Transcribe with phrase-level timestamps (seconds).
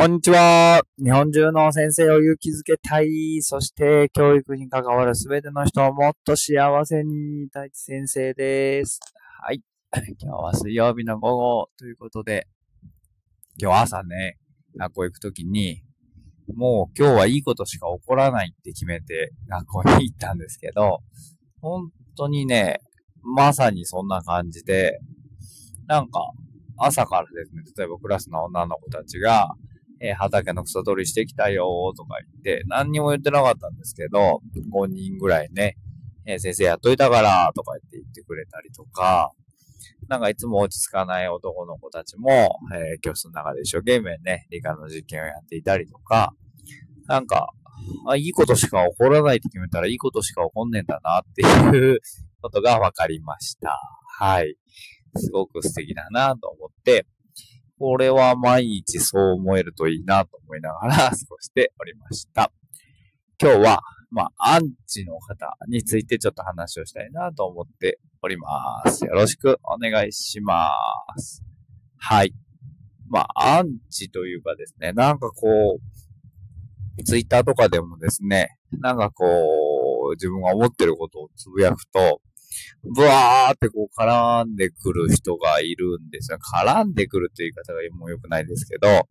[0.00, 0.80] こんにちは。
[0.96, 3.42] 日本中の先生を勇気づけたい。
[3.42, 7.48] そして教育に関わるすべての人をもっと幸せに。
[7.52, 9.00] 大地先生です。
[9.42, 9.60] はい。
[10.22, 12.46] 今日は水曜日の午後ということで、
[13.60, 14.38] 今日朝ね、
[14.76, 15.82] 学校行くときに、
[16.54, 21.00] もう今日はいいことしか起こらないって決めて学校に行ったんですけど、
[21.60, 22.78] 本当にね、
[23.24, 25.00] まさにそんな感じで、
[25.88, 26.20] なんか
[26.76, 29.56] 朝からですね、例えばクラスの女の子たちが、
[30.00, 34.40] えー、畑の草取りしてきたよとか言って、何にも言ってなかったんですけど、
[34.72, 35.76] 5人ぐらいね、
[36.26, 39.32] えー、先生やっといたからとか言って言ってくれたりとか、
[40.08, 46.32] なんかいつも落ち着かない男の子たちも、えー、教室の中で一生懸命ね、理科の実験をやっていたりとか、
[47.06, 47.50] なんか、
[48.06, 52.00] あ、いいことしか起こらないって決めたらいいことしか起こんねえんだなっていう
[52.42, 53.78] ことが分かりました。
[54.18, 54.56] はい。
[55.16, 57.06] すごく素敵だなと思って、
[57.78, 62.50] これは毎日そう思えるといいなと思いながら 過ごしておりました。
[63.40, 69.04] 今日は、まあ、アンチの方についてちょっと話をしたいなと思っております。
[69.04, 70.72] よろしくお願いしま
[71.16, 71.44] す。
[71.96, 72.34] はい。
[73.08, 79.24] まあ、アンチというかですね、なんかこう、ツイッターとかでもですね、なんかこ
[80.10, 82.20] う、自分が思ってることをつぶやくと、
[82.82, 86.38] ブワーってこう絡んでくる人がいるんですよ。
[86.38, 89.06] 絡んでくるという言い方がもう良くないですけど、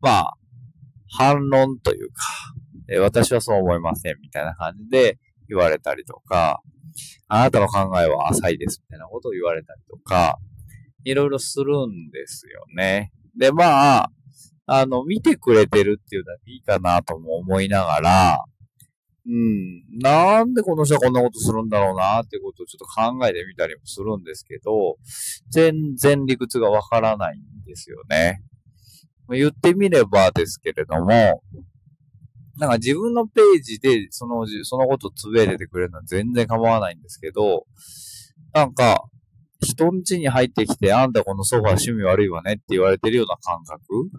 [0.00, 0.34] まあ、
[1.08, 2.22] 反論というか、
[2.88, 5.18] え私はそう思いませんみたいな感じで
[5.48, 6.60] 言われたりとか、
[7.28, 10.38] あなたの考えは浅いですみたいなことを言われたりとか、
[11.04, 13.12] いろいろするんですよね。
[13.38, 14.10] で、まあ、
[14.66, 18.44] あの、見てくれてるっていうのはいいかなとも思いながら、
[19.24, 19.98] うん。
[20.00, 24.96] なんでこの人はこんなことするんだろうなってことをちょっと考えてみたりもするんですけど、
[25.50, 28.42] 全然理屈がわからないんですよね。
[29.30, 31.42] 言ってみればですけれども、
[32.58, 37.66] なんか自分のページでその、そのことつぶやいててくれるのは全然構わないんですけど、
[38.52, 39.04] なんか、
[39.62, 44.10] 人ん家に入ってきて、あんたこのソファー趣味悪いわねって言われてるような感覚？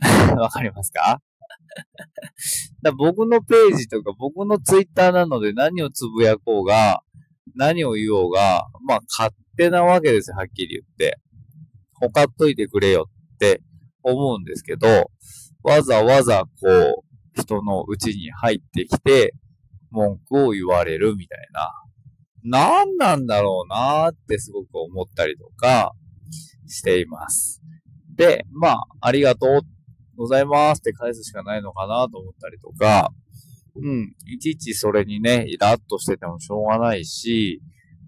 [0.40, 1.20] わかりますか？
[2.82, 7.02] だ僕のページとか僕のツイッターなので何をつぶやこうが、
[7.54, 11.18] 何を言おうが、まあ勝手なわけですよ、はっきり言って。
[11.94, 13.62] ほかっといてくれよって
[14.02, 15.10] 思うんですけど、
[15.62, 19.34] わざわざこう、人のうちに入ってきて、
[19.90, 21.72] 文句を言われるみたいな。
[22.44, 25.92] 何なんだろうなーってすごく思ったりとか
[26.68, 27.60] しています。
[28.14, 29.60] で、まあ、ありがとうっ
[30.16, 33.10] ございますって返すしかないのかなと思ったりとか、
[33.82, 37.60] うん、いちいちそれにね、イラッとしててもしょうがないし、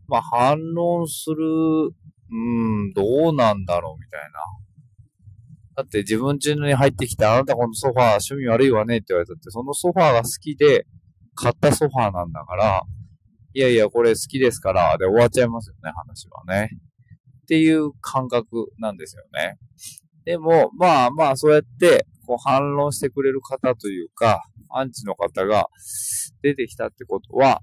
[0.08, 1.36] まあ反論する、
[2.30, 4.41] うん、どうなんだろうみたいな。
[5.76, 10.86] だって自分家に入ってきて、あなたこのソファー趣味悪いわねって言われたって、そのソファーが好きで
[11.34, 12.82] 買ったソファーなんだから、
[13.54, 16.70] いやいや、これ好きですから、で終わっちゃいますよね、話はね。
[17.42, 19.56] っていう感覚なんですよね。
[20.28, 25.69] でも、まあまあ、そうやって、こう反論してくれる方というか、アンチの方が
[26.43, 27.62] 出てきたってことは、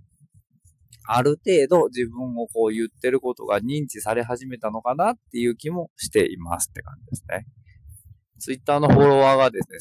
[1.05, 7.45] ある程度自分をこう言ってることが認知され始めたのかなっていう気もしていますって感じですね。
[8.39, 9.77] ツイッターのフォロワーがですね、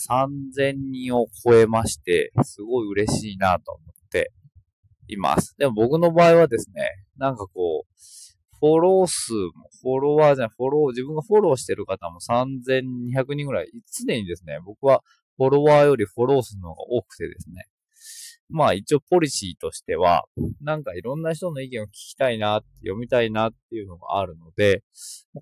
[0.55, 4.31] 3000人を超えまして、すごい嬉しいなと思って
[5.09, 5.55] います。
[5.57, 7.93] でも僕の場合はですね、なんかこう、
[8.65, 15.03] フォロー数も、フォロワーじゃない、フォロー、自分がフォローしてる方も3200人ぐらい、常にですね、僕は
[15.37, 17.67] フォロワーよりフォロー数の方が多くてですね。
[18.49, 20.25] まあ一応ポリシーとしては、
[20.63, 24.83] なんかいろんな人の意見を聞きたいな、読みたいなっていうのがあるので、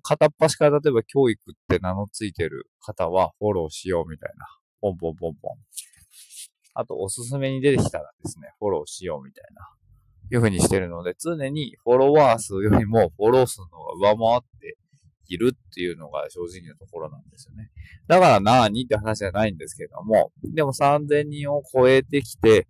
[0.01, 4.45] 片っ端から例えば教育って名のついてる方はフォローしようみたいな。
[4.81, 5.57] ポンポンポンポン。
[6.73, 9.61] あとおすすめに出てきたらですね、フォローしようみたいな。
[10.31, 14.77] いうふうにしてるので、常にフォロワー数よりもフォロー数の方が上回って
[15.27, 17.69] いるっていうのが正直なところなんですよね。
[18.07, 22.67] だから何って話じゃないんですけども、でも3000人を超えてきて、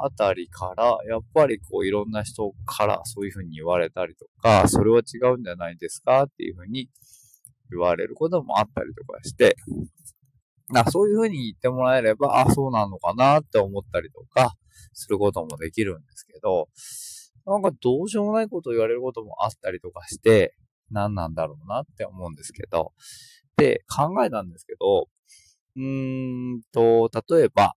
[0.00, 6.88] あたりから、やっぱりこういろんな人からそういうふうに言われたりとか、それは違うんじゃないですかっていうふうに
[7.70, 9.56] 言われることもあったりとかして、
[10.92, 14.52] そういうふうに言ってもらえれば、あ、そうなのかなって思ったりとか、
[14.92, 16.68] することもできるんですけど、
[17.46, 20.54] なんかどうしようもないことを言われることもあったりとかして、
[20.90, 22.92] 何なんだろうなって思うんですけど、
[23.56, 25.08] で、考えたんですけど、
[25.76, 27.74] うーんと、例えば、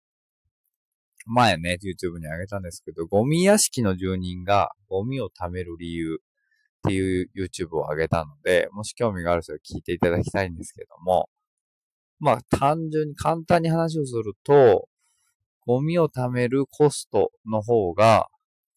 [1.25, 11.30] 前ね、YouTube に上げたんですけど、ゴミ屋敷の住人がゴミを貯める理由っていう YouTube を上げたので、もし興味がある人は聞いていただきたいんですけども、
[12.19, 14.88] まあ単純に簡単に話をすると、
[15.71, 18.27] ゴミを貯めるコストの方が、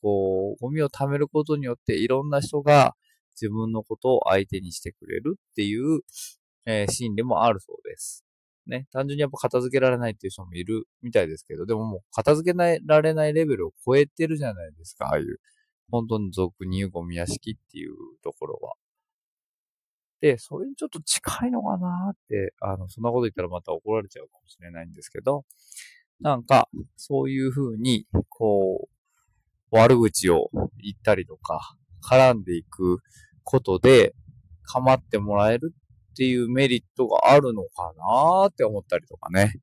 [0.00, 2.94] こう、ゴミを貯めることによっていろんな人が
[3.35, 6.02] 自分のことを相手にしてくれるっていう、
[6.67, 8.25] えー、心理もあるそうです。
[8.69, 15.40] ね、単純にやっぱ片付けられないっていう人もいるみたいですけど、でももう片付けられないレベルを超えてるじゃないですか、ああいう。
[15.90, 18.75] 本当に俗に言うゴミ屋敷っていうところは。
[20.20, 25.44] で、それにちょっと近いのかなって、あの、そんなこと言ったらまた怒られちゃうかもしれないんですけど、
[26.20, 28.88] なんか、そういう風に、こ
[29.72, 30.50] う、悪口を
[30.82, 32.99] 言ったりとか、絡んでいく
[33.43, 34.14] ことで、
[34.66, 35.75] 構ってもらえる
[36.12, 39.55] っていうメリットがあるのかなーって思ったりとかね。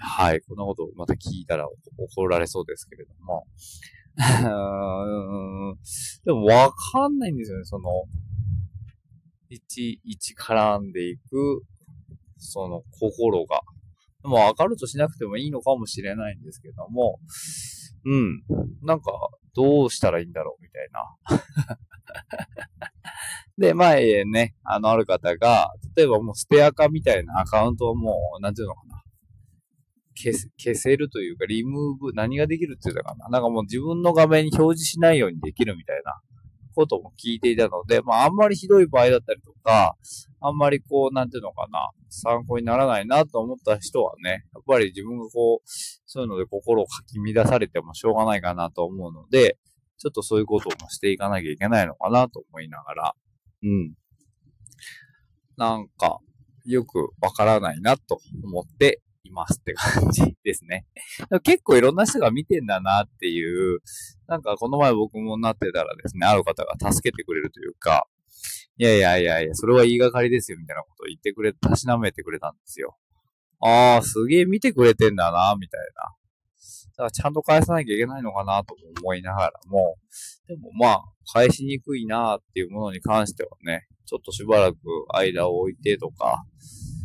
[0.00, 0.40] はい。
[0.40, 3.46] こんなことまた聞いたら怒られそうですけれども。
[6.24, 7.90] でもわかんないんですよね、その、
[9.48, 11.64] 一、一絡んでいく、
[12.38, 13.60] その心が。
[14.28, 17.20] もわかるとしなくてもいいのかもしれないんですけども、
[18.06, 18.42] うん。
[18.82, 19.12] なんか、
[19.54, 21.78] どうしたらいいんだろうみたいな。
[23.56, 29.02] で、前ね、あの、ある方が、例えばもうスペアカみたいなアカウントをもう、なんていうのかな。
[30.16, 33.28] 消せ、消せるというか、リムーブ、何ができるって言うのかな。
[33.28, 36.20] なんかもう自分の画面に表示しないようにできるみたいな
[36.74, 39.96] ことも聞いていたので、まああんまりひどい場合だったりとか、
[40.46, 45.68] あんまりこう、なんていうのかな、参考にならないなと思った人はね、やっぱり自分がこう、
[46.04, 49.56] そういうので心をかき乱されてもしょうがないかなと思うので、
[49.96, 53.14] ちょっとそういうこともしていかなきゃいけないのかなと思いながら、
[53.62, 53.94] うん。
[55.56, 56.18] なんか、
[56.66, 60.84] よくわからないなと思っていますって感じですね。
[61.42, 63.80] 結構いろんな人が見てんだなっていう、
[64.26, 68.06] なんかこの前僕もなってたらですね、ある方が助けてくれるというか、
[68.76, 72.96] いやいやいやいや、それは言いがかりですよみたいなことを言ってくれ、たしなめてくれたんですよ。
[73.60, 76.14] ああ、すげえ見てくれてんだな、みたいな。
[76.96, 79.96] だからちゃんと返さなきゃいけないのかなと思いながらも、
[80.48, 84.76] でもまあ、返しにくいなっていうものに関してはね、ちょっとしばらく
[85.14, 86.44] 間を置いてとか、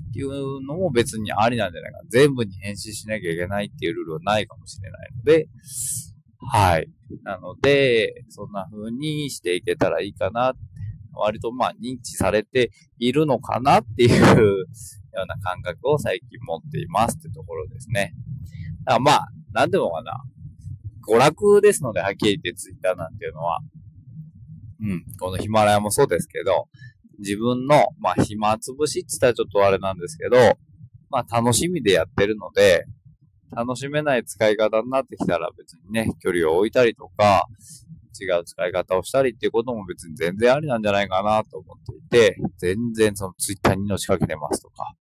[0.10, 2.00] っていうのも別にありなんじゃないか。
[2.10, 5.48] 全部に返信しなきゃいけないっていうルールはないかもしれないので、
[6.52, 6.90] はい。
[7.24, 10.54] なので、そんな風にしていけたらいいかな。
[11.20, 14.56] 割とまあ認知されているのかなっていうよ
[15.24, 18.14] うな感覚を最近持っていますってところですね。
[18.86, 20.24] だからまあ、なんでもかな。
[21.08, 23.60] 娯楽ですので、はっきり言ってツイッターなんていうのは。
[24.82, 25.04] うん。
[25.20, 26.68] このヒマラヤもそうですけど、
[27.20, 30.38] 自分の、まあ、暇つぶしって言ったらちょっとあれなんですけど、
[31.10, 32.86] まあ、楽しみでやってるので、
[33.52, 37.48] 楽しめない使い方になってきたら別にね、距離を置いたりとか、
[38.20, 44.94] 違う使い方をしたりっていうことも別に全然ありなんじゃないかなと思っていて、全然そのツイッターに命かけてますとか、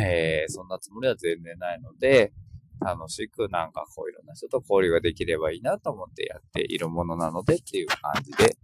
[0.00, 2.32] えー、そんなつもりは全然ないので、
[2.84, 8.56] 楽しくなんかこういろんな人と交流ができればいいなと思ってやっているものなのでっていう感じで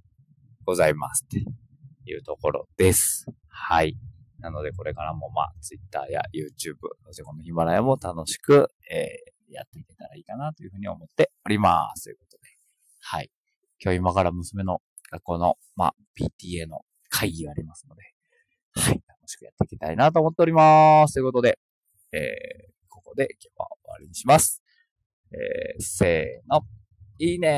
[0.64, 3.26] ございますっていうところです。
[3.48, 3.96] はい。
[4.40, 6.76] なのでこれからもまあ Twitter や YouTube、
[7.06, 12.04] そしてこのヒマラヤも楽しく、えー、やっていけたらいいかなというふうに思っております。
[12.04, 12.48] ということで。
[13.00, 13.30] はい。
[13.82, 14.80] 今日今から娘の
[15.10, 18.02] 学校の、まあ、PTA の会議がありますので、
[18.74, 19.02] はい。
[19.06, 21.14] 楽しくやっていきたいなと思っております。
[21.14, 21.58] ということで、
[22.12, 24.62] えー、ここで今日は終わりにします。
[25.32, 26.62] えー、せーの。
[27.20, 27.46] いいね